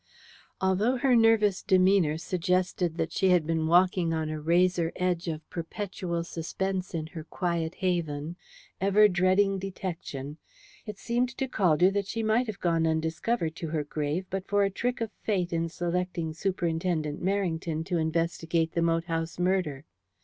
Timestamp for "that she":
2.97-3.29, 11.93-12.23